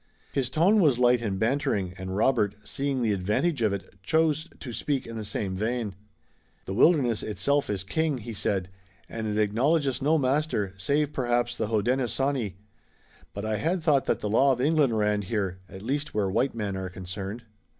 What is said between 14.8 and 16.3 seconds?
ran here, at least